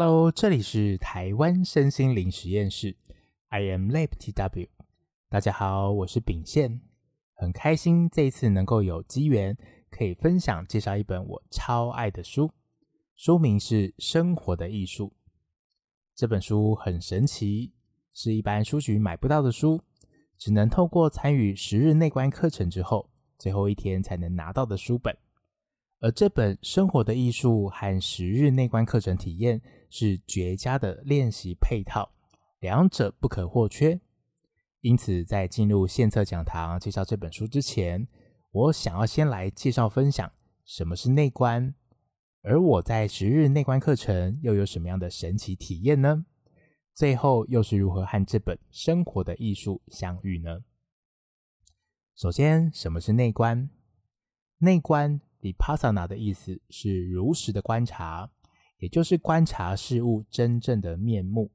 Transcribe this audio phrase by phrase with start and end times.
[0.00, 2.96] Hello，这里是台湾身心灵实验室
[3.48, 4.68] ，I am Lab TW。
[5.28, 6.80] 大家好，我是秉宪，
[7.34, 9.58] 很开心这一次能够有机缘
[9.90, 12.52] 可以分享介绍一本我超爱的书，
[13.16, 15.06] 书名是《生活的艺术》。
[16.14, 17.72] 这本书很神奇，
[18.14, 19.82] 是一般书局买不到的书，
[20.38, 25.18] 只能透过参与十日内观课程之后，最后一天才能拿到的书本。
[26.00, 32.12] 而这本《生活的艺术》和十日内观课程体验是绝佳的练习配套，
[32.60, 34.00] 两者不可或缺。
[34.80, 38.06] 因此，在进入献策讲堂介绍这本书之前，
[38.52, 40.30] 我想要先来介绍分享
[40.64, 41.74] 什么是内观，
[42.42, 46.24] 而我在十日内观课程又有什么样的神奇体验呢？
[46.94, 50.60] 最后又是如何和这本《生活的艺术》相遇呢？
[52.14, 53.68] 首先，什么是内观？
[54.58, 55.20] 内观。
[55.40, 58.30] Vipassana 的意思是如实的观察，
[58.78, 61.50] 也就是观察事物真正的面目，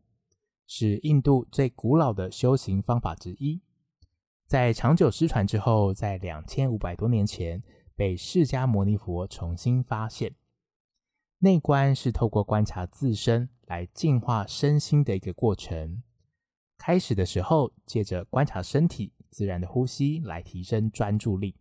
[0.66, 3.62] 是印度最古老的修行方法之一。
[4.48, 7.64] 在长久失传之后，在两千五百多年前
[7.96, 10.36] 被释迦牟尼佛重新发现。
[11.40, 16.04] 内观是透过观察自身来净化身心的一个过程。
[16.78, 21.56] 开始的时候，借着观察身体自然的呼吸来提升专注力。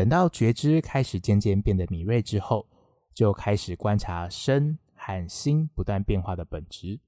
[0.00, 2.66] 等到觉知开始渐渐变得敏锐之后，
[3.12, 7.00] 就开始观察身和心不断变化的本质，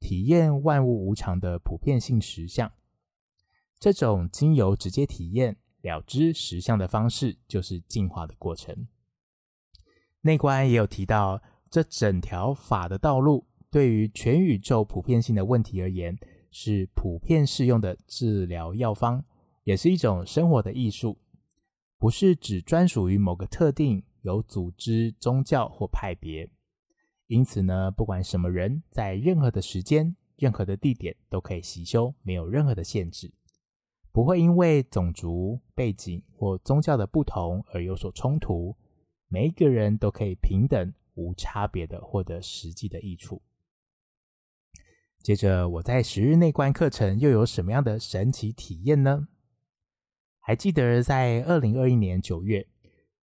[0.00, 2.72] 体验万物无常的普遍性实相。
[3.78, 8.86] 这种经由直接体验了知实相的方式，就是进化的过程。
[10.22, 16.18] 内观也有提到，这整条法的道路，对于全宇宙普遍性的问题而言，
[16.50, 19.22] 是普遍适用的治疗药方，
[19.64, 21.18] 也是一种生活的艺术。
[22.02, 26.50] 不是只专属于某个特定有组织、宗教或派别，
[27.28, 33.32] 因此呢，不管什么人，在任何的时间、任何的地点都可以习修，没有任何的限制，
[34.10, 38.76] 不会因为种族背景或宗教的不同而有所冲突。
[39.28, 43.40] 每一个人都可以平等、无差别的获得实际的益处。
[45.22, 49.28] 接着，我在十日内观课程又有什么样的神奇体验呢？
[50.44, 52.66] 还记得在二零二一年九月，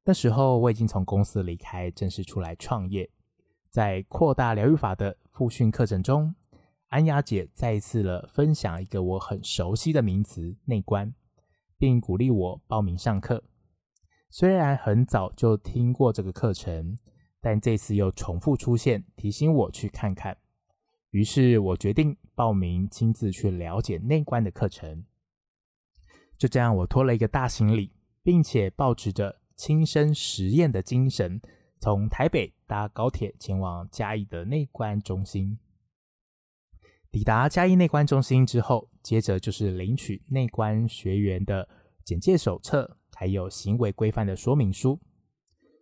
[0.05, 3.09] 那时候我已经从公司离开，正式出来创业。
[3.71, 6.35] 在扩大疗愈法的复训课程中，
[6.89, 11.11] 安雅姐再一次了分享一个我很熟悉的名词——内观，
[11.79, 13.43] 并鼓励我报名上课。
[14.29, 16.95] 虽然很早就听过这个课程，
[17.41, 20.37] 但这次又重复出现，提醒我去看看。
[21.09, 25.03] 于是我决定报名，亲自去了解内观的课程。
[26.39, 27.91] 就这样，我拖了一个大行李，
[28.23, 31.41] 并且抱持着亲身实验的精神，
[31.81, 35.59] 从台北搭高铁前往嘉义的内观中心。
[37.11, 41.67] 抵达嘉义内观中心之后，接着就是领取内观学员的
[42.05, 44.97] 简介手册，还有行为规范的说明书。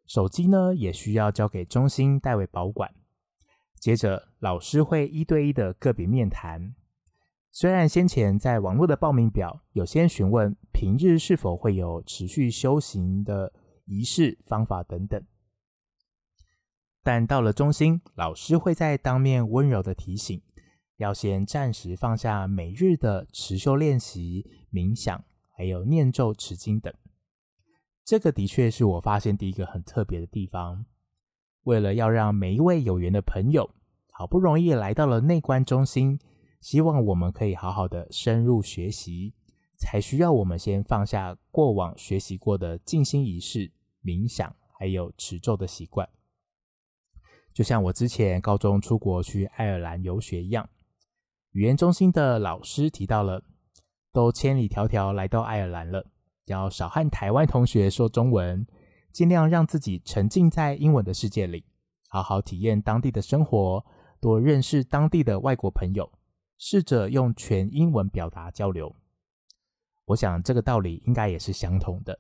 [0.07, 2.91] 手机呢，也需要交给中心代为保管。
[3.79, 6.73] 接着，老师会一对一的个别面谈。
[7.59, 13.51] 虽然先前在网络的报名表有先询问平日是否会有持续修行的
[13.85, 15.25] 仪式方法等等，
[17.01, 20.39] 但到了中心，老师会在当面温柔的提醒，
[20.97, 26.93] 要先暂时放下每日的持修练习、冥想，还有念咒、持经等。
[28.05, 30.85] 这个的确是我发现第一个很特别的地方。
[31.63, 33.71] 为了要让每一位有缘的朋友，
[34.11, 36.19] 好不容易来到了内观中心。
[36.59, 39.33] 希望我们可以好好的深入学习，
[39.77, 43.71] 才需要我们先放下过往学习过的静心仪式、
[44.03, 46.09] 冥想，还有持咒的习惯。
[47.53, 50.69] 就像我之前高中出国去爱尔兰游学一样，
[51.51, 53.43] 语言中心的老师提到了，
[54.11, 56.05] 都千里迢迢来到爱尔兰了，
[56.45, 58.65] 要少和台湾同学说中文，
[59.11, 61.65] 尽量让自己沉浸在英文的世界里，
[62.09, 63.83] 好好体验当地的生活，
[64.19, 66.11] 多认识当地的外国朋友。
[66.57, 68.95] 试着用全英文表达交流，
[70.05, 72.19] 我想这个道理应该也是相同的。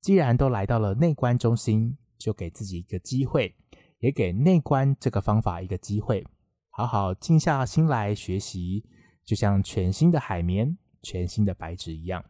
[0.00, 3.56] 既然都来到了内观中心，就给自己一个机会，
[3.98, 6.24] 也给内观这个方法一个机会，
[6.70, 8.86] 好好静下心来学习，
[9.24, 12.24] 就像全新的海绵、全新的白纸一样。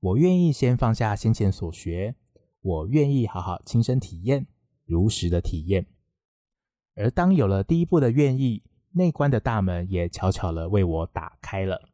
[0.00, 2.16] 我愿意先放下先前所学，
[2.60, 4.46] 我愿意好好亲身体验，
[4.84, 5.86] 如实的体验。
[6.94, 8.62] 而当有了第一步的愿意，
[8.96, 11.90] 内观的大门也悄悄的为我打开了。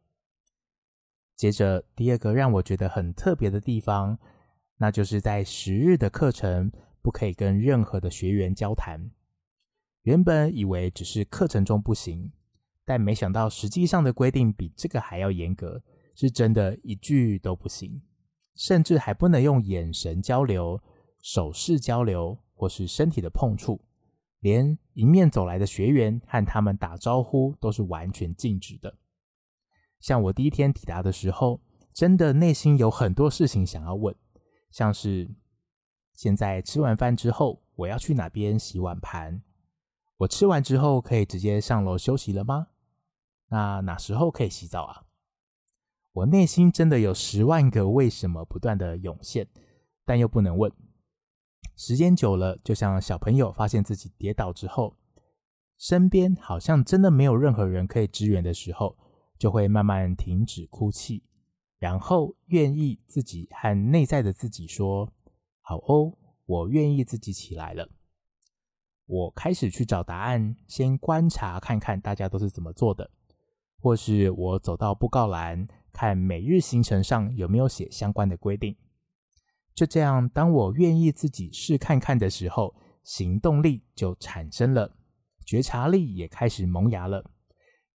[1.35, 4.19] 接着，第二个让我觉得很特别的地方，
[4.76, 6.70] 那就是在十日的课程
[7.00, 9.11] 不可以跟任何的学员交谈。
[10.02, 12.32] 原本以为只是课程中不行，
[12.85, 15.82] 但没想到实际上的规定比这个还要严格，
[16.14, 18.03] 是真的一句都不行，
[18.55, 20.82] 甚至还不能用眼神交流、
[21.23, 23.81] 手势交流或是身体的碰触，
[24.41, 28.97] 连迎面走来的学员和他们打招呼都是完全禁止的。
[30.01, 31.61] 像我第一天抵达的时候，
[31.93, 34.15] 真的内心有很多事情想要问，
[34.71, 35.31] 像是
[36.15, 39.43] 现在吃完饭之后，我要去哪边洗碗盘？
[40.19, 42.69] 我吃完之后可以直接上楼休息了吗？
[43.49, 45.05] 那哪时候可以洗澡啊？
[46.13, 49.47] 我内心真的有十万个为什么不断的涌现，
[50.05, 50.73] 但又不能问。
[51.77, 54.97] 时间久了，就像小朋友发现自己跌倒之后，
[55.79, 58.97] 身边好像真的没有任何人可以支援的时候。
[59.41, 61.25] 就会慢慢停止哭泣，
[61.79, 65.11] 然后愿意自己和内在的自己说
[65.65, 66.12] ：“好哦，
[66.45, 67.89] 我愿意自己起来了。”
[69.09, 73.11] 我开始去找答案，先观察看看大家都是怎么做的，
[73.81, 78.77] 或是我走到布告栏看每日行程上有没有写相关的规定。
[79.75, 84.96] 就这样，当我愿意自己试看看的时候，行动力就产生了，
[85.44, 87.31] 觉察力也开始萌芽了。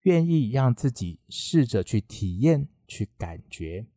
[0.02, 3.88] 愿意让自己试着去体验、去感觉，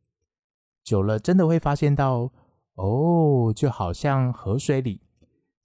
[0.82, 2.32] 久了真的会发现到，
[2.74, 5.02] 哦，就好像河水里，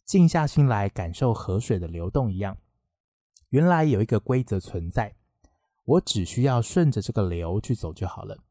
[0.05, 2.57] 静下心来感受河水的流动一样。
[3.49, 5.15] 原来有一个规则存在，
[5.85, 8.43] 我只需要顺着这个流去走就好了。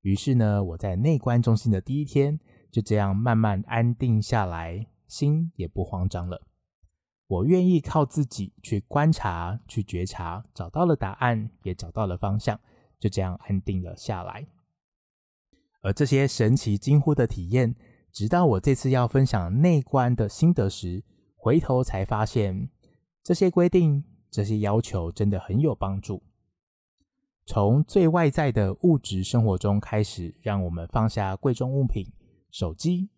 [0.00, 2.40] 于是呢，我在内观中心的第一天，
[2.72, 6.42] 就这样慢慢安定下来，心也不慌张了。
[7.28, 12.58] 我愿意靠自己去观察、去觉察，找到了答案，也找到了方向，
[12.98, 14.46] 就这样安定了下来。
[15.82, 17.74] 而这些神奇惊呼的体验，
[18.10, 21.04] 直到我这次要分享内观的心得时，
[21.36, 22.70] 回头才发现，
[23.22, 26.22] 这些规定、这些要求真的很有帮助。
[27.44, 32.06] 从最外在的物质生活中开始，让我们放下贵重物品、
[32.52, 33.08] 手机，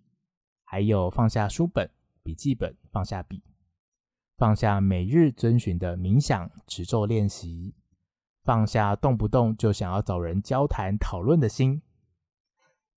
[0.62, 1.90] 还有放下书本、
[2.22, 3.42] 笔记本，放下笔。
[4.36, 7.74] 放下每日遵循的冥想持咒练习，
[8.44, 11.82] 放下动不动就想要找人交谈讨论的心，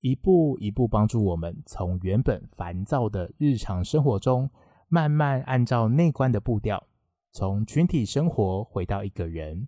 [0.02, 4.52] 一步一步帮助我们从原本烦躁的日常生活中，
[4.88, 6.88] 慢慢按照内观的步调，
[7.32, 9.68] 从群体生活回到一个人，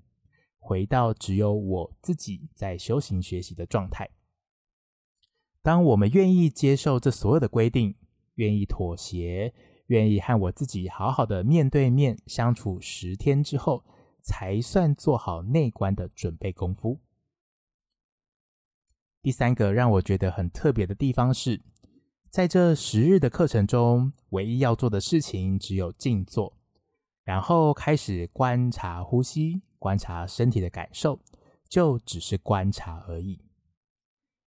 [0.59, 4.07] 回到只有我自己在修行学习的状态。
[5.61, 7.95] 当我们愿意接受这所有的规定，
[8.35, 9.53] 愿意妥协。
[9.87, 13.83] 愿意和我自己好好的面对面相处十天之后，
[14.21, 16.99] 才算做好内观的准备功夫。
[19.23, 21.59] 第三个让我觉得很特别的地方是，
[22.29, 26.55] 在这十日的课程中，唯一要做的事情只有静坐，
[27.23, 31.19] 然后开始观察呼吸，观察身体的感受，
[31.67, 33.48] 就只是观察而已。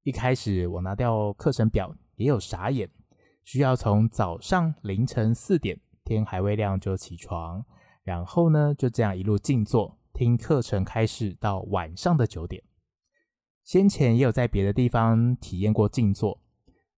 [0.04, 2.90] 一开始我拿掉课程表，也有傻眼。
[3.44, 7.64] 需要从早上凌晨四点，天还未亮就起床，
[8.02, 12.62] 然后呢，就这样一路静坐听课程开始到晚上的九点。
[13.62, 16.40] 先前也有在别的地方体验过静坐，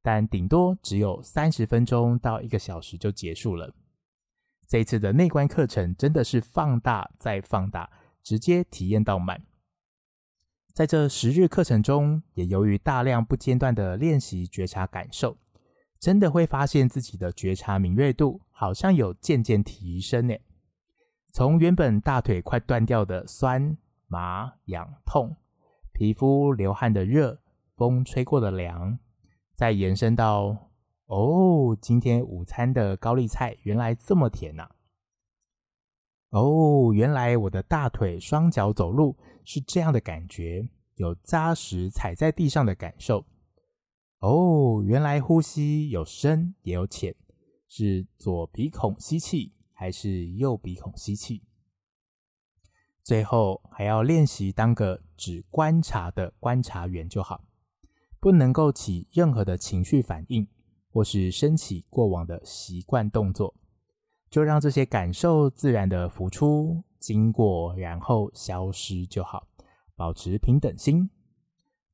[0.03, 3.75] 但顶多只有三十分钟到一个小时就结束了。
[4.67, 7.91] 这次的内观课程真的是放大再放大，
[8.23, 9.45] 直接体验到满。
[10.75, 15.37] 在这十日课程中，也由于大量不间断的练习觉察感受。
[16.01, 20.35] 真的会发现自己的觉察敏锐度好像有渐渐提升呢。
[21.33, 23.79] 从原本大腿快断掉的酸、
[24.09, 25.37] 麻、痒、痛，
[25.93, 27.39] 皮肤流汗的热，
[27.77, 28.99] 风吹过的凉，
[29.55, 30.71] 再延伸到
[31.07, 34.69] 哦，今天午餐的高丽菜原来这么甜呐！
[36.35, 43.25] 哦，原来我的大腿双脚走路是这样的感觉，有扎实踩在地上的感受。
[44.19, 47.15] 哦，原来呼吸有深也有浅，
[47.69, 51.45] 是左鼻孔吸气还是右鼻孔吸气？
[53.05, 57.45] 最后还要练习当个只观察的观察员就好，
[58.19, 60.49] 不能够起任何的情绪反应，
[60.91, 63.55] 或是升起过往的习惯动作，
[64.35, 69.47] 就让这些感受自然的浮出、经过，然后消失就好，
[69.95, 71.09] 保持平等心，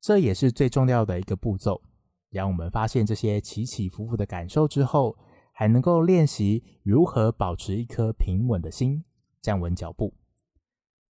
[0.00, 1.82] 这也是最重要的一个步骤。
[2.30, 5.18] 让我们发现这些起起伏伏的感受之后，
[5.52, 9.04] 还能够练习如何保持一颗平稳的心，
[9.42, 10.14] 站稳脚步。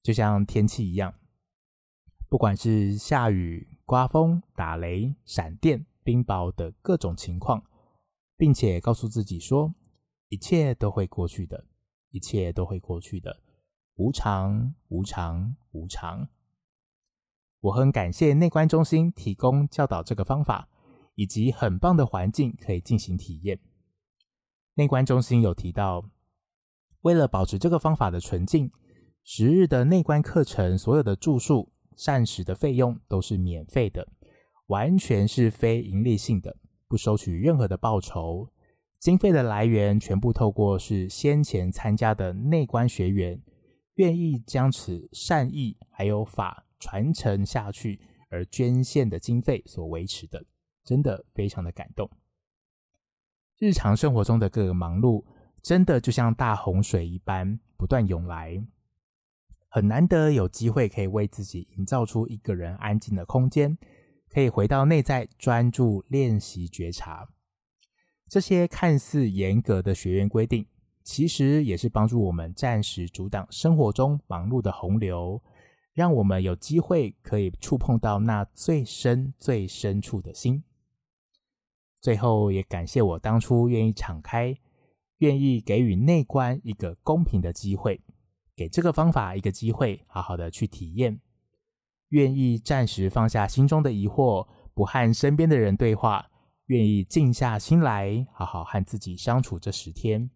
[0.02, 1.14] 就像天气一样，
[2.28, 7.62] 不管是下雨、刮风、打雷、闪电、冰雹的各种情况，
[8.36, 9.72] 并且告诉自己说，
[10.30, 11.66] 一切都会过去的，
[12.10, 13.42] 一切都会过去的，
[13.96, 16.28] 无常，无常，无常。
[17.62, 20.68] 我很感谢内观中心提供教导这个方法，
[21.16, 23.58] 以及很棒的环境可以进行体验。
[24.74, 26.08] 内观中心有提到，
[27.00, 28.70] 为了保持这个方法的纯净，
[29.24, 34.06] 十日的内观课程所有的住宿、膳食的费用都是免费的，
[34.68, 36.56] 完全是非盈利性的，
[36.86, 38.48] 不收取任何的报酬。
[39.00, 43.42] 经费的来源全部透过是先前参加的内观学员
[43.94, 50.44] 愿意将此善意还有法传承下去而捐献的经费所维持的，
[50.84, 52.10] 真的非常的感动。
[53.58, 55.24] 日常生活中的各个忙碌，
[55.62, 58.62] 真的就像大洪水一般不断涌来，
[59.68, 63.78] 很难得有机会可以为自己营造出一个人安静的空间，
[64.28, 67.30] 可以回到内在专注练习觉察。
[68.30, 70.64] 这些看似严格的学员规定，
[71.02, 75.42] 其实也是帮助我们暂时阻挡生活中忙碌的洪流。
[75.92, 80.62] 让我们有机会可以触碰到那最深、最深处的心。
[82.00, 84.56] 最后，也感谢我当初愿意敞开，
[85.18, 88.00] 愿意给予内观一个公平的机会，
[88.54, 91.20] 给这个方法一个机会，好好的去体验。
[92.10, 96.29] 愿意暂时放下心中的疑惑，不和身边的人对话，
[96.70, 100.30] 愿意静下心来，好好和自己相处这十天。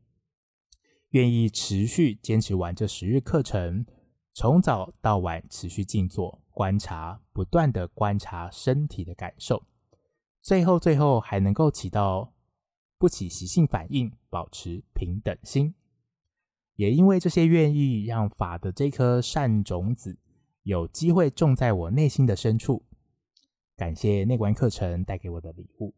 [1.11, 3.87] 愿意持续坚持完这十日课程。
[4.33, 9.63] 从早到晚持续静坐观察，不断的观察身体的感受，
[10.43, 12.33] 最后最后还能够起到
[12.99, 15.73] 不起习性反应，保持平等心。
[16.75, 20.19] 也因为这些愿意让法的这颗善种子
[20.65, 22.83] 有机会种在我内心的深处，
[23.77, 25.95] 感谢内观课程带给我的礼物。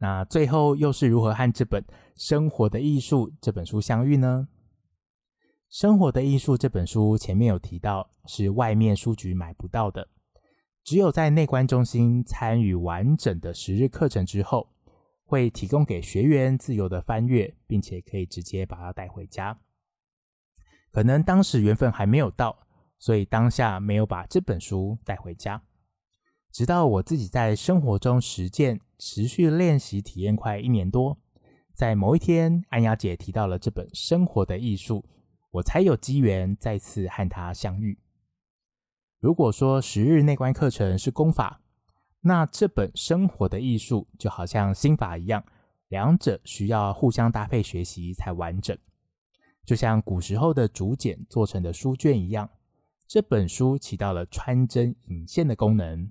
[0.00, 1.82] 那最后又是如何和这本
[2.14, 4.48] 《生活的艺术》这本书相遇呢？
[5.68, 10.08] 《生活的艺术》这本书前面有提到，是外面书局买不到的，
[10.84, 14.70] 只有在内观中心参与完整的十日课程之后，
[15.24, 19.58] 会提供给学员自由的翻阅，并且可以直接把它带回家。
[20.90, 22.56] 可能当时缘分还没有到，
[22.98, 25.60] 所以当下没有把这本书带回家。
[26.50, 31.18] 直到我自己在生活中实践、持续练习、体验快一年多，
[31.72, 35.04] 在某一天，安雅姐提到了这本《生活的艺术》。
[35.50, 37.98] 我才有机缘再次和他相遇。
[39.18, 41.62] 如果说十日内观课程是功法，
[42.20, 45.42] 那这本生活的艺术就好像心法一样，
[45.88, 48.76] 两者需要互相搭配学习才完整。
[49.64, 52.50] 就像古时候的竹简做成的书卷一样，
[53.06, 56.10] 这本书起到了穿针引线的功能。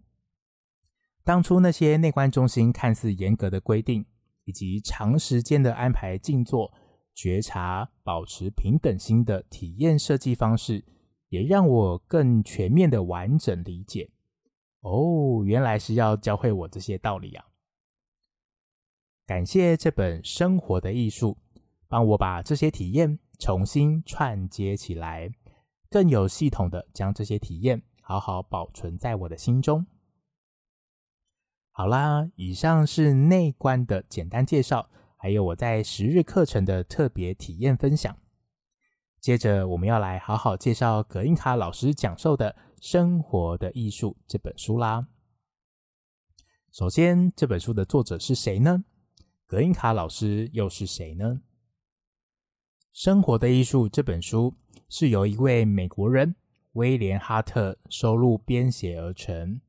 [1.27, 4.05] 当初那些内观中心看似严格的规定，
[4.45, 6.73] 以及长时间的安排静坐。
[7.13, 10.85] 觉察、保持平等心的体验设计方式，
[11.27, 14.09] 也让我更全面的完整理解。
[14.79, 17.43] 哦，原来是要教会我这些道理啊！
[19.25, 21.37] 感谢这本《生活的艺术》，
[21.89, 25.29] 帮我把这些体验重新串接起来，
[25.89, 29.85] 更有系统的将这些体验好好保存在我的心中。
[31.77, 34.89] 好啦，以上是内观的简单介绍。
[35.15, 38.17] 还有我在十日课程的特别体验分享。
[39.21, 45.07] 接着，我们要来好好介绍葛印卡老师讲授的《生活的艺术》这本书啦。
[46.71, 48.83] 首先，这本书的作者是谁呢？
[49.45, 51.41] 葛印卡老师又是谁呢？
[52.91, 54.55] 《生活的艺术》这本书
[54.89, 56.35] 是由一位美国人
[56.71, 59.61] 威廉哈特收录编写而成。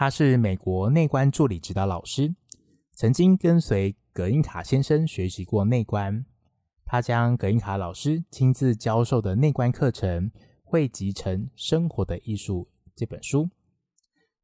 [0.00, 2.32] 他是美国内观助理指导老师。
[2.92, 6.24] 曾经跟随葛印卡先生学习过内观，
[6.84, 10.30] 他将葛印卡老师亲自教授的内观课程
[10.62, 13.50] 汇集成《生活的艺术》这本书，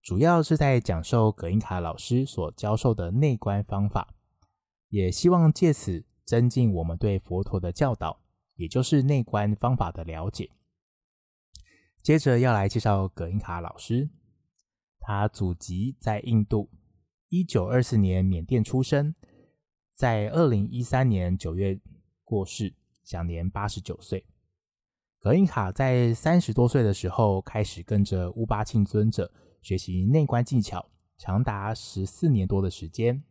[0.03, 4.13] 主要是在讲授葛印卡老师所教授的内观方法，
[4.89, 8.21] 也希望借此增进我们对佛陀的教导，
[8.57, 10.51] 也就是内观方法的了解。
[12.03, 14.11] 接着要来介绍葛印卡老师，
[15.07, 16.71] 他祖籍在印度。
[17.29, 19.15] 一九二四年缅甸出生，
[19.95, 21.79] 在二零一三年九月
[22.25, 24.25] 过世，享年八十九岁。
[25.21, 29.31] 格印卡在三十多岁的时候开始跟着乌巴庆尊者
[29.61, 33.23] 学习内观技巧，长达十四年多的时间，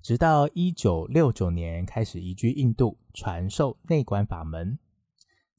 [0.00, 4.78] 直到一九六九年开始移居印度，传授内观法门。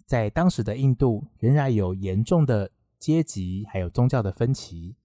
[0.05, 4.95] 在当时的印度，仍然有严重的阶级还有宗教的分歧。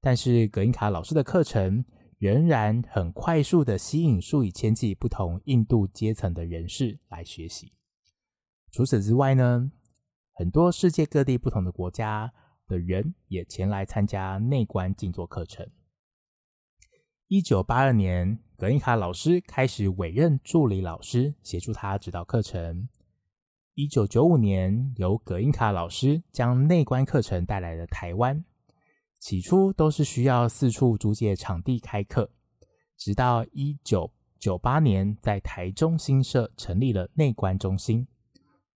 [0.00, 1.84] 但是葛印卡老师的课程
[2.18, 7.72] 仍然很快速的吸引数以千计不同印度阶层的人士来学习。
[8.70, 9.70] 除此之外呢，
[10.32, 12.32] 很多世界各地不同的国家
[12.68, 15.68] 的人也前来参加内观静坐课程。
[17.26, 22.88] 一九八二年，葛印卡老师开始委任助理老师协助他指导课程。
[23.78, 28.42] 一九九五年，由葛印卡老师将内观课程带来了台湾。
[29.18, 32.30] 起初都是需要四处租借场地开课，
[32.96, 38.08] 直到一九九八年，在台中新社成立了内观中心，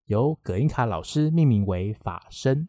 [0.04, 2.68] 由葛印卡老师命名为法身，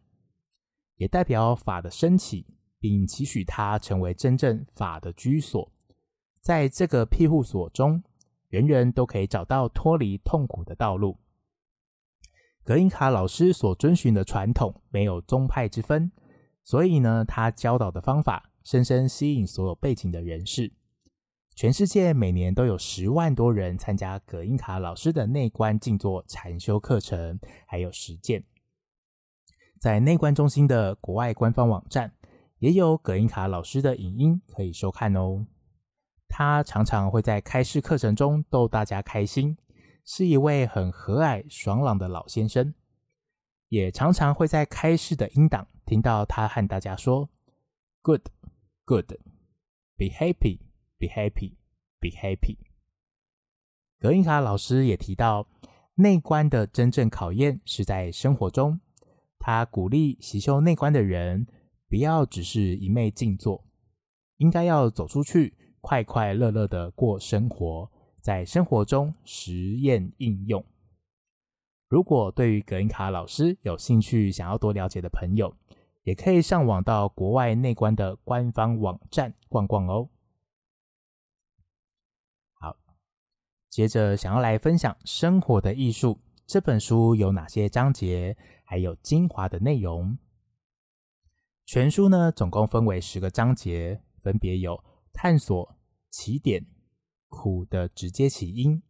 [0.96, 2.46] 也代表法的升起，
[2.80, 5.70] 并期许它成为真正法的居所。
[6.40, 8.02] 在这个庇护所中，
[8.48, 11.18] 人人都可以找到脱离痛苦的道路。
[12.64, 16.12] 葛印卡老师所遵循的传统没有宗派之分，
[16.62, 20.72] 所以呢，他教导的方法深深吸引所有背景的人士。
[21.54, 28.44] 全世界每年都有十万多人参加葛印卡老师的内观静坐禅修课程，还有实践。
[29.80, 32.12] 在内观中心的国外官方网站，
[32.60, 35.44] 也有葛印卡老师的影音可以收看哦。
[36.28, 39.58] 他常常会在开示课程中逗大家开心，
[40.04, 42.74] 是一位很和蔼爽朗的老先生。
[43.68, 47.30] 也常常会在开示的音档听到他和大家说
[48.02, 48.28] ：“Good,
[48.84, 49.14] good,
[49.96, 50.58] be happy,
[50.98, 51.54] be happy,
[51.98, 52.58] be happy。”
[53.98, 55.48] 葛印卡老师也提到，
[55.94, 58.80] 内观的真正考验是在生活中。
[59.38, 61.46] 他鼓励习修内观的人，
[61.88, 63.64] 不要只是一昧静坐，
[64.36, 65.56] 应该要走出去。
[65.80, 67.90] 快快乐乐的过生活，
[68.22, 70.64] 在生活中实验应用。
[71.88, 75.54] 如果对于葛印卡老师有兴趣，想要多了解的朋友，
[76.04, 80.08] 也可以上网到国外内观的官方网站逛逛哦。
[82.54, 82.76] 好，
[83.68, 86.14] 接着想要来分享《生活的艺术》
[86.46, 90.16] 这本书有哪些章节，还有精华的内容。
[91.66, 94.82] 全书呢，总共分为十个章节，分别有。
[95.14, 95.76] 探索
[96.10, 96.64] 起点、
[97.32, 98.82] 苦的直接起因、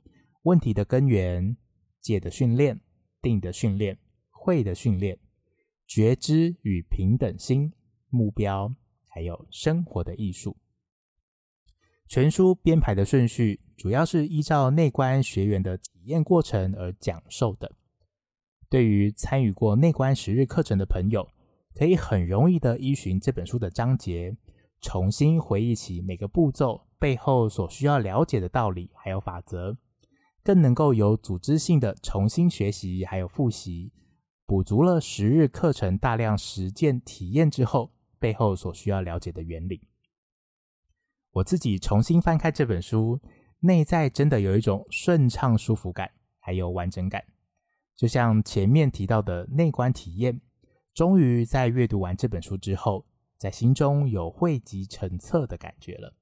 [0.43, 1.57] 问题的根源、
[2.01, 2.81] 戒的训练、
[3.23, 3.97] 定的训练、
[4.31, 5.17] 慧的训练、
[5.87, 7.73] 觉知与平等心、
[8.11, 8.75] 目标，
[9.07, 10.57] 还有生活的艺术。
[12.09, 17.77] 全书编排的顺序主要是依照内观学员的体验过程而讲授的。
[18.69, 21.27] 对于参与过内观十日课程的朋友，
[21.75, 24.37] 可以很容易的依循这本书的章节。
[24.81, 29.77] 重新回忆起每个步骤背后所需要了解的道理，还有法则，
[30.45, 33.91] 更能够有组织性的重新学习，还有复习，
[34.47, 39.89] 补足了十日课程大量实践体验之后背后所需要了解的原理。
[41.33, 43.19] 我自己重新翻开这本书，
[43.59, 47.25] 内在真的有一种顺畅舒服感，还有完整感，
[47.97, 50.41] 就像前面提到的内观体验，
[50.95, 53.05] 终于在阅读完这本书之后。
[53.39, 56.15] 在心中有汇集成册的感觉了。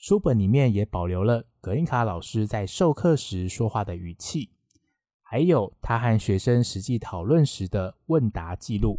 [0.00, 4.50] 书本里面也保留了葛印卡老师在授课时说话的语气，
[5.20, 8.98] 还有他和学生实际讨论时的问答记录。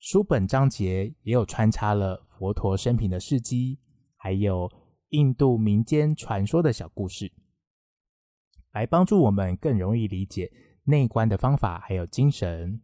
[0.00, 3.78] 书本章节也有穿插了佛陀生平的事迹，
[4.16, 4.68] 还有
[5.10, 7.30] 印度民间传说的小故事，
[8.72, 10.50] 来帮助我们更容易理解
[10.82, 12.80] 内观的方法还有精神。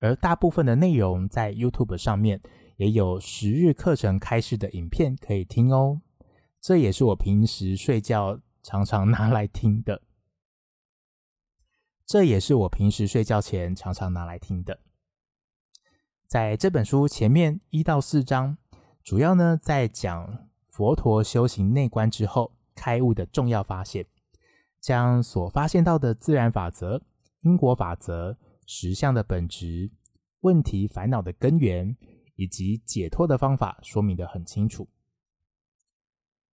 [0.00, 2.42] 而大部分的内容在 YouTube 上面
[2.76, 6.00] 也有十日课程开示的影片可以听哦，
[6.60, 10.02] 这也是我平时睡觉常常拿来听的。
[12.06, 14.80] 这也是我平时睡觉前常常拿来听的。
[16.26, 18.58] 在这本书前面一到四章，
[19.02, 24.06] 主要呢在讲佛陀修行内观之后开悟的重要发现，
[24.80, 27.02] 将所发现到的自然法则、
[27.40, 28.36] 因果法则。
[28.66, 29.90] 实相的本质、
[30.40, 31.94] 问题烦恼的根源
[32.34, 34.88] 以及解脱的方法说明得很清楚。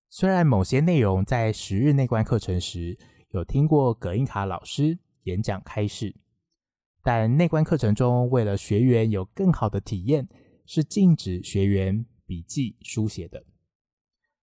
[0.09, 2.99] 虽然某些内容在十日内观课程时
[3.31, 6.15] 有听过葛印卡老师演讲开示，
[7.03, 10.29] 但内观课程中为了学员有更好的体验，
[10.65, 13.45] 是禁止学员笔记书写的。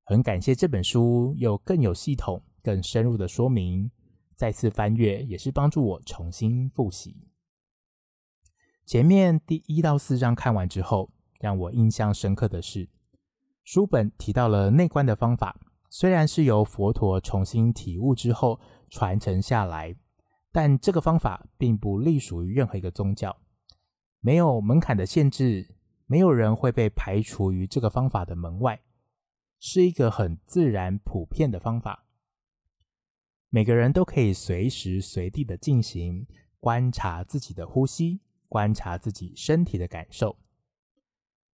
[0.03, 3.89] 很感谢这本书有更有系统、更深入的说明，
[4.35, 7.15] 再次翻阅也是帮助我重新复习。
[8.85, 11.09] 前面第一到四章看完之后，
[11.43, 12.87] 让我印象深刻的是，
[13.65, 19.93] 书本提到了内观的方法，虽然是由佛陀重新体悟之后传承下来，
[20.53, 23.41] 但这个方法并不隶属于任何一个宗教，
[24.21, 25.75] 没有门槛的限制，
[26.05, 28.79] 没有人会被排除于这个方法的门外，
[29.59, 32.05] 是一个很自然、普遍的方法。
[33.49, 36.25] 每个人都可以随时随地的进行
[36.61, 40.37] 观察自己的呼吸，观察自己身体的感受。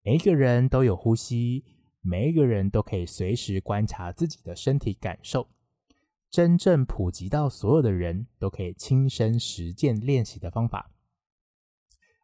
[0.09, 1.67] 每一个人都有呼吸，
[2.01, 5.47] 每一个人都可以随时观察自己的身体感受。
[6.31, 10.91] 真正普及到所有的人都可以亲身实践练习的方法。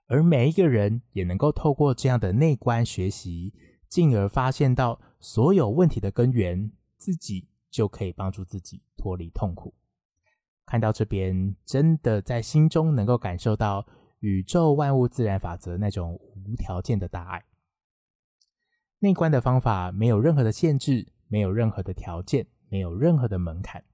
[0.07, 3.53] 而每一个人也能够透过这样的内观学习，
[3.87, 9.75] 进而发现到所有问题的根源，自己就可以帮助自己脱离痛苦。
[10.65, 13.87] 看到这边，真的在心中能够感受到
[14.21, 17.45] 宇宙万物自然法则那种无条件的大爱。
[19.05, 23.85] 内观的方法没有任何的限制，没有任何的条件，没有任何的门槛，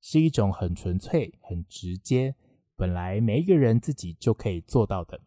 [0.00, 2.34] 是一种很纯粹、很直接，
[2.74, 5.20] 本来每一个人自己就可以做到的。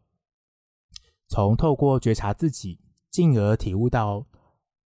[1.28, 2.80] 从透过觉察自己，
[3.12, 4.26] 进而体悟到，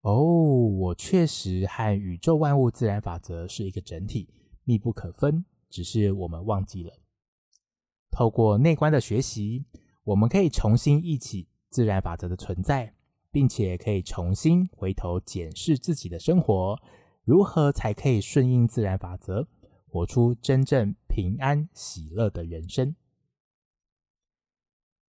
[0.01, 4.27] 哦，我确实和宇宙万物自然法则是一个整体，
[4.65, 6.91] 密不可分，只是我们忘记了。
[8.11, 9.63] 透过内观的学习，
[10.03, 12.93] 我们可以重新忆起自然法则的存在，
[13.31, 16.77] 并且可以重新回头检视自己的生活，
[17.23, 19.47] 如何才可以顺应自然法则，
[19.87, 22.95] 活出真正平安喜乐的人生。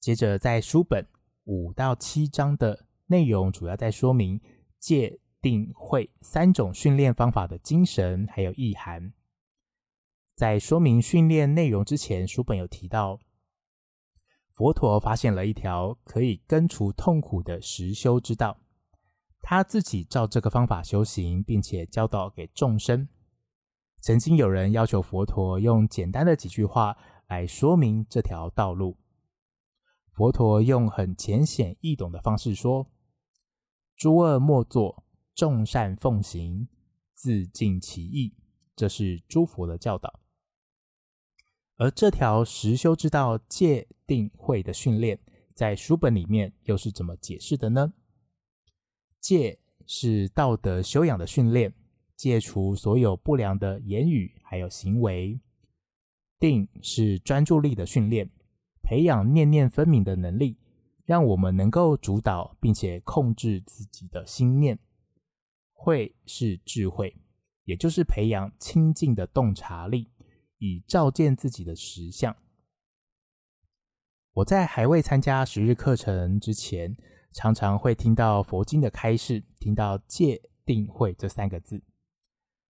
[0.01, 1.07] 接着，在书本
[1.45, 4.41] 五到七章的内容，主要在说明
[4.79, 9.13] 戒、定、慧三种训练方法的精神还有意涵。
[10.37, 13.19] 在说明训练内容之前，书本有提到，
[14.55, 18.57] 佛陀发现了一条可以根除痛苦的实修之道，
[19.43, 23.09] 他自己照这个方法修行，并且教导给众生。
[24.01, 28.97] 曾经有人要求佛陀用简单的几句话来说明这条道路。
[30.13, 32.87] 佛陀用很浅显易懂的方式说
[33.99, 36.69] ：“诸恶莫作，众善奉行，
[37.13, 38.37] 自净其意。”
[38.77, 40.21] 这是诸佛的教导。
[41.77, 45.19] 而这条实修之道戒定慧的训练，
[45.55, 47.93] 在书本里面又是怎么解释的呢？
[49.21, 51.75] 戒是道德修养的训练，
[52.17, 55.41] 戒除所有不良的言语还有行为；
[56.39, 58.31] 定是专注力的训练。
[58.83, 60.59] 培养念念分明的能力，
[61.07, 64.79] 让我们能够主导并且控制自己的心念。
[65.73, 67.17] 慧是智慧，
[67.65, 70.11] 也就是培养清净的洞察力，
[70.65, 72.35] 以照见自己的实相。
[74.33, 76.97] 我在还未参加十日课程之前，
[77.33, 81.85] 常常会听到佛经的开示，听到戒定慧这三个字，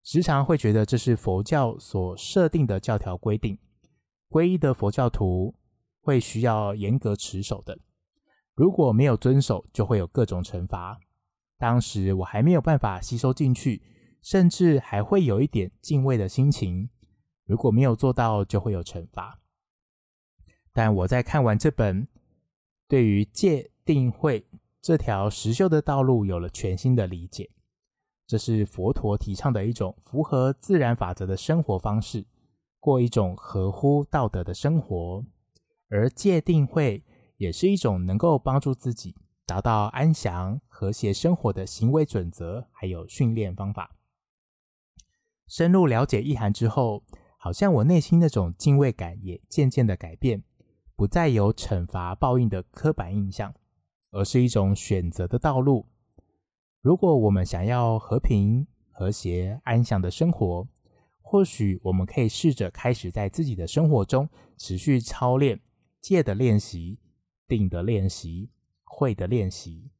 [0.04, 3.60] 时常会觉得这是佛教所设定的教条规定，
[4.30, 5.56] 皈依的佛教徒。
[6.06, 7.80] 会需要严格持守的，
[8.56, 11.00] 如果没有遵守，就会有各种惩罚。
[11.58, 13.82] 当时我还没有办法吸收进去，
[14.22, 16.90] 甚至还会有一点敬畏的心情。
[17.46, 19.40] 如果没有做到，就会有惩罚。
[20.72, 22.08] 但我在看完这本，
[22.88, 24.46] 对于戒定慧
[24.82, 27.50] 这条实修的道路有了全新的理解。
[28.26, 32.26] 这是佛陀提倡的一种符合自然法则的生活方式，
[32.80, 35.24] 过一种合乎道德的生活。
[35.90, 37.04] 而戒定慧
[37.38, 43.96] 也是一种能够帮助自己达到安详和谐生活的行为准则，还有训练方法。
[45.48, 47.04] 深入了解意涵之后，
[47.44, 50.42] 好像我内心那种敬畏感也渐渐的改变，
[50.96, 53.54] 不再有惩罚报应的刻板印象，
[54.12, 55.86] 而是一种选择的道路。
[56.80, 60.66] 如果我们想要和平、和谐、安详的生活，
[61.22, 65.60] 或许我们可以试着开始在自己的生活中持续操练。
[66.00, 67.02] 戒的练习，
[67.46, 68.52] 定的练习，
[68.86, 69.92] 慧的练习，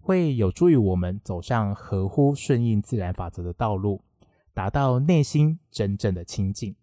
[0.00, 4.04] 会有助于我们走上合乎顺应自然法则的道路，
[4.56, 6.74] 达到内心真正的清净。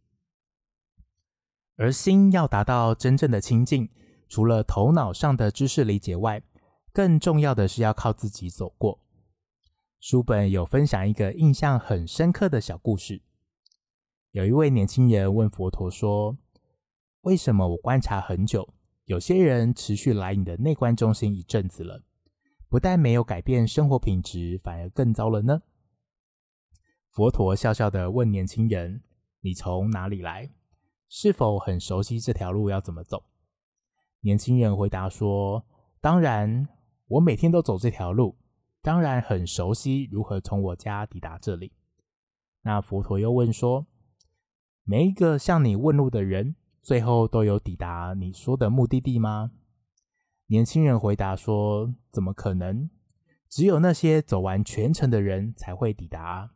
[1.75, 3.89] 而心要达到真正的清净，
[4.29, 6.43] 除了头脑上的知识理解外，
[6.91, 8.99] 更重要的是要靠自己走过。
[9.99, 13.23] 书本有分享一个印象很深刻的小故事，
[14.29, 16.37] 有一位年轻人问佛陀说，
[17.21, 18.71] 为什么我观察很久，
[19.05, 22.03] 有些人持续来你的内观中心一阵子了，
[22.69, 25.63] 不但没有改变生活品质，反而更糟了呢？
[27.13, 29.03] 佛陀笑笑地问年轻人
[29.41, 30.49] ：“你从哪里来？
[31.07, 33.25] 是否很熟悉这条路要怎么走？”
[34.21, 35.63] 年轻人回答说
[36.01, 36.67] ：“当然，
[37.05, 38.39] 我每天都走这条路，
[38.81, 41.73] 当然很熟悉如何从我家抵达这里。”
[42.63, 43.85] 那佛陀又问说
[44.83, 49.51] ：“每一个向你问路的人，”最后都有抵达你说的目的地吗？
[50.47, 52.89] 年轻人回答说：“怎么可能？
[53.47, 56.55] 只有那些走完全程的人才会抵达。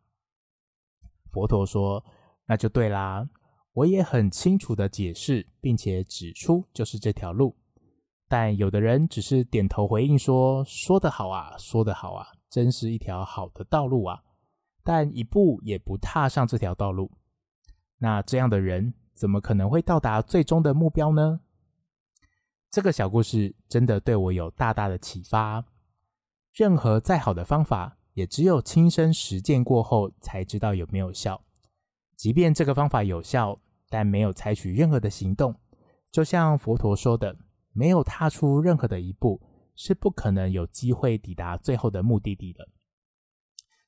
[1.37, 2.03] 佛陀说
[2.47, 3.29] ：“那就对啦，
[3.73, 7.55] 我也很清楚的解释，并且指出就是这条路。
[8.27, 14.19] 但有的人只是点头回应说：‘说得好啊，说得好啊，真是一条好的道路啊。’
[14.83, 17.11] 但一步也不踏上这条道路。
[17.99, 21.41] 那这样的人怎么可能会到达最终的目标呢？”
[22.71, 25.63] 这个小故事真的对我有大大的启发。
[26.51, 31.39] 任何再好的方法，也只有亲身实践过后才知道有没有效。
[32.15, 35.53] 即便这个方法有效，但没有采取任何的行动，
[36.09, 37.37] 就像佛陀说的，
[37.73, 39.39] 没有踏出任何的一步，
[39.75, 42.67] 是不可能有机会抵达最后的目的地的。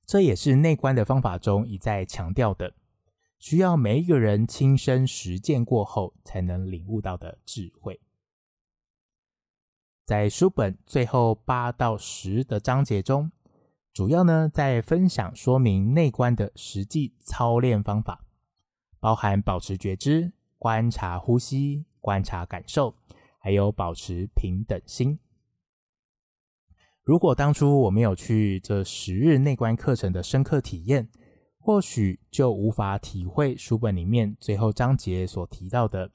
[0.06, 2.76] 这也是内观的方法中一再强调的，
[3.40, 8.00] 需要每一个人亲身实践过后才能领悟到的智慧。
[10.06, 13.32] 在书本最后八到十的章节中，
[13.94, 18.24] 主要呢在分享说明内观的实际操练方法，
[19.00, 22.96] 包含保持觉知、观察呼吸、观察感受，
[23.40, 25.20] 还有保持平等心。
[27.04, 31.10] 如果当初我没有去这十日内观课程的深刻体验，
[31.58, 36.12] 或许就无法体会书本里面最后章节所提到的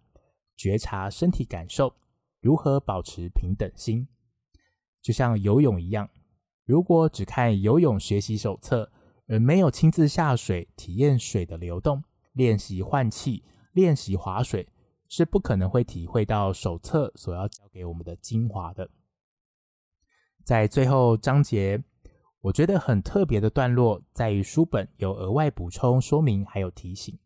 [0.57, 1.95] 觉察身体感受。
[2.41, 4.07] 如何保持平等心？
[5.03, 6.09] 就像游泳一样，
[6.64, 8.90] 如果只看游泳学习手册，
[9.27, 14.68] 而没有亲自下水体验水的流动、练习换气、练习划水，
[15.09, 18.90] 是不可能会体会到手册所要教给我们的精华的。
[20.44, 21.83] 在最后章节，
[22.40, 27.18] 我觉得很特别的段落，在于书本有额外补充说明，还有提醒：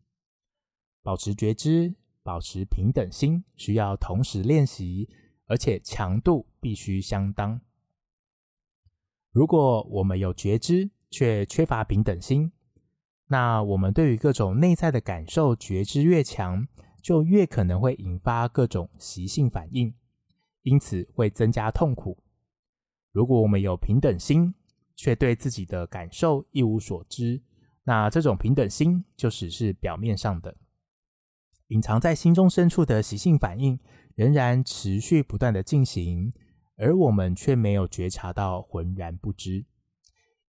[1.01, 1.95] 保持觉知。
[2.21, 5.09] 保持平等心需要同时练习，
[5.47, 7.59] 而且强度必须相当。
[9.39, 12.51] 如果我们有觉知却缺乏平等心，
[13.27, 16.67] 那我们对于各种内在的感受觉知越强，
[17.01, 19.93] 就越可能会引发各种习性反应，
[20.63, 22.17] 因此会增加痛苦。
[23.13, 24.53] 如果我们有平等心，
[24.97, 27.41] 却对自己的感受一无所知，
[27.85, 30.53] 那这种平等心就只是表面上的。
[31.67, 33.79] 隐藏在心中深处的习性反应
[34.15, 36.29] 仍然持续不断的进行，
[36.79, 39.65] 而我们却没有觉察到，浑然不知。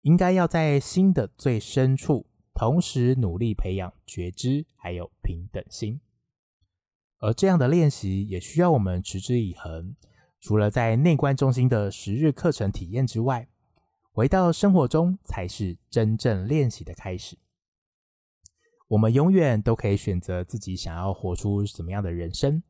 [0.03, 6.01] 应该要在心的最深处，同时努力培养觉知，还有平等心。
[7.19, 9.97] 而这样的练习也需要我们持之以恒。
[10.41, 13.49] 除了在内观中心的十日课程体验之外，
[14.13, 17.37] 回到生活中才是真正练习的开始。
[18.89, 22.63] 我们永远都可以选择自己想要活出什么样的人生，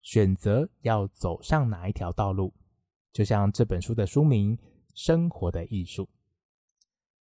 [0.00, 2.54] 选择要走上哪一条道路。
[3.12, 4.56] 就像这本书的书名
[4.94, 6.04] 《生活的艺术》，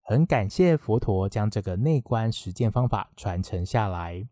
[0.03, 4.29] 很感谢佛陀将这个内观实践方法传承下来，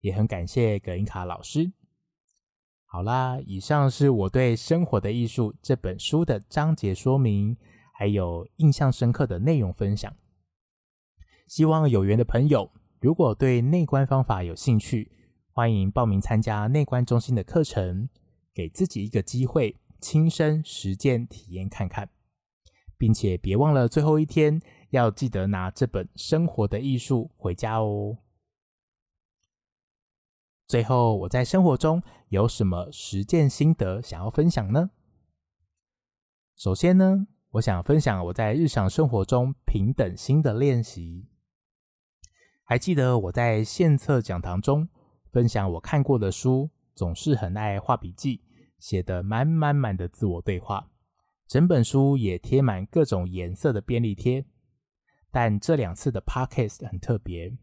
[0.00, 1.72] 也很感谢葛印卡老师。
[2.84, 7.56] 好啦，以上是我对《生活的艺术》这本书的章节说明，
[7.92, 10.14] 还有印象深刻的内容分享。
[11.46, 12.70] 希望有缘的朋友。
[13.00, 15.12] 如果对内观方法有兴趣，
[15.52, 18.08] 欢迎报名参加内观中心的课程，
[18.52, 22.08] 给自己一个机会，亲身实践体验看看，
[22.96, 28.18] 并且别忘了最后一天要记得拿这本《生活的艺术》回家哦。
[30.66, 34.90] 最后，我在生活中有什么实践心得想要分享呢？
[36.56, 41.28] 首先呢，我想分享我在日常生活中平等心的练习。
[42.64, 44.86] 还记得我在献策讲堂中
[45.32, 48.42] 分享我看过的书，总是很爱画笔记，
[48.78, 50.90] 写得满满满的自我对话，
[51.46, 54.44] 整本书也贴满各种颜色的便利贴。
[55.30, 57.56] 但这两次的 podcast 很特别，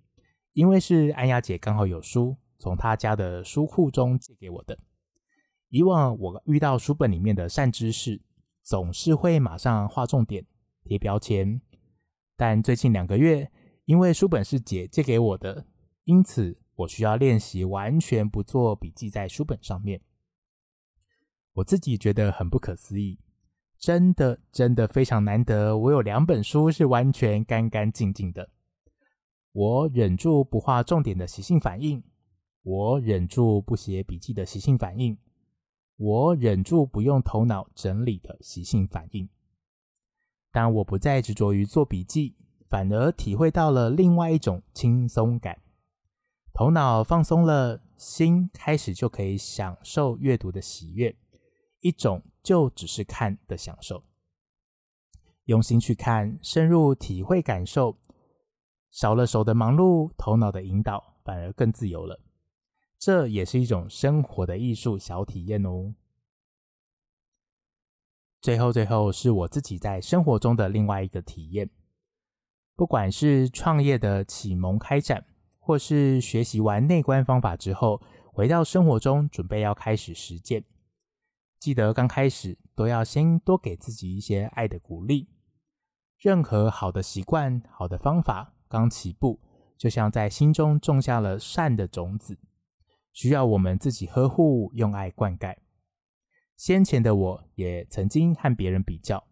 [0.54, 4.78] 因为是安雅姐刚好有书，从她家的书库中借给我的。
[5.70, 8.22] 以往我遇到书本里面的善知识，
[8.64, 10.46] 总是会马上画重点、
[10.84, 11.60] 贴标签，
[12.38, 13.52] 但最近两个月。
[13.86, 15.68] 因为书本是姐借给我的，
[16.06, 20.02] 因此我需要练习完全不做笔记在书本上面。
[21.56, 23.20] 我自己觉得很不可思议，
[23.78, 28.50] 真的真的非常难得，我有两本书是完全干干净净的。
[29.52, 32.04] 我忍住不画重点的习性反应，
[32.64, 35.18] 我忍住不写笔记的习性反应，
[35.98, 39.28] 我忍住不用头脑整理的习性反应。
[40.52, 42.36] 但我不再执着于做笔记。
[42.68, 45.62] 反而体会到了另外一种轻松感，
[46.52, 51.16] 头脑放松了，心开始就可以享受阅读的喜悦，
[51.86, 54.04] 一种就只是看的享受。
[55.44, 58.00] 用心去看，深入体会感受，
[58.90, 62.20] 少了手的忙碌，头脑的引导，反而更自由了。
[62.98, 65.94] 这也是一种生活的艺术小体验哦。
[68.42, 71.70] 最后，最后是我自己在生活中的另外一个体验。
[72.76, 75.24] 不管是创业的启蒙开展，
[75.60, 78.02] 或是学习完内观方法之后，
[78.34, 80.64] 回到生活中准备要开始实践，
[81.66, 85.28] 记得刚开始都要先多给自己一些爱的鼓励。
[86.20, 89.42] 任何好的习惯、好的方法，刚起步，
[89.76, 92.38] 就像在心中种下了善的种子，
[93.14, 95.58] 需要我们自己呵护、用爱灌溉。
[96.56, 99.26] 先前的我也曾经和别人比较，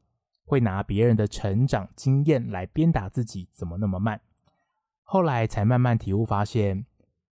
[0.44, 4.20] 会拿别人的成长经验来鞭打自己，怎么那么慢？
[5.04, 6.88] 后来才慢慢体悟，发现，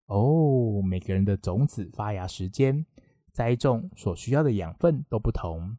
[0.08, 2.86] 哦，每个人的种子发芽时间、
[3.34, 5.78] 栽种所需要的养分都不同，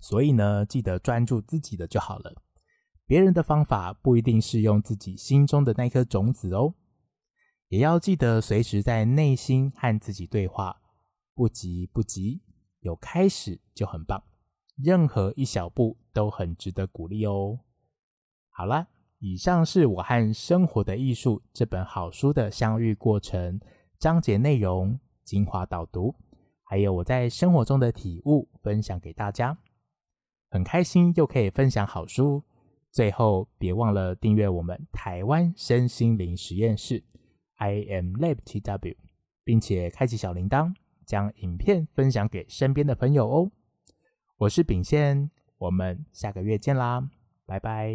[0.00, 2.34] 所以呢，记得专注自己的就好了。
[3.06, 6.74] 别人的方法不一定是用自己心中的那颗种子哦，
[7.68, 10.82] 也要记得随时在内心和自己对话，
[11.34, 12.42] 不急不急，
[12.80, 14.22] 有开始就很棒，
[14.76, 17.60] 任何一小步都很值得鼓励哦。
[18.50, 18.88] 好啦，
[19.20, 23.58] 以上是我和《生活的艺术》这本好书的相遇过程、
[23.98, 26.14] 章节内容、精华导读，
[26.68, 29.56] 还有我在生活中的体悟分享给大家，
[30.50, 32.44] 很开心又可以分享好书。
[32.90, 37.02] 最后，别忘了订阅我们台湾身心灵实验室
[37.56, 38.96] I am Lab TW，
[39.44, 40.74] 并且开启小铃铛，
[41.06, 43.50] 将影片分享给身边的朋友哦。
[44.36, 47.08] 我是秉宪，我们下个月见啦，
[47.46, 47.90] 拜拜。